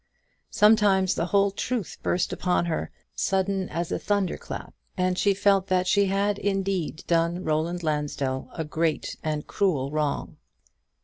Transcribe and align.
Sometimes 0.49 1.13
the 1.13 1.27
whole 1.27 1.51
truth 1.51 1.99
burst 2.01 2.33
upon 2.33 2.65
her, 2.65 2.89
sudden 3.13 3.69
as 3.69 3.91
a 3.91 3.99
thunder 3.99 4.35
clap, 4.35 4.73
and 4.97 5.15
she 5.15 5.35
felt 5.35 5.67
that 5.67 5.85
she 5.85 6.07
had 6.07 6.39
indeed 6.39 7.03
done 7.05 7.43
Roland 7.43 7.83
Lansdell 7.83 8.49
a 8.55 8.63
great 8.65 9.15
and 9.21 9.45
cruel 9.45 9.91
wrong. 9.91 10.37